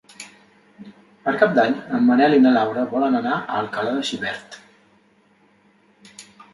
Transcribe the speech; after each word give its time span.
Per 1.27 1.33
Cap 1.43 1.53
d'Any 1.57 1.75
en 1.99 2.09
Manel 2.09 2.35
i 2.39 2.41
na 2.47 2.55
Laura 2.57 2.87
volen 2.97 3.21
anar 3.23 3.37
a 3.39 3.61
Alcalà 3.61 3.95
de 4.01 4.09
Xivert. 4.13 4.61